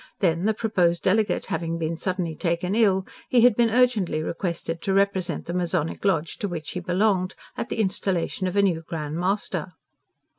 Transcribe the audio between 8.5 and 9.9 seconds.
a new Grand Master.